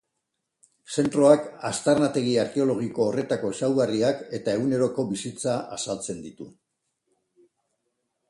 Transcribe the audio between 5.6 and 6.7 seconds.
azaltzen ditu.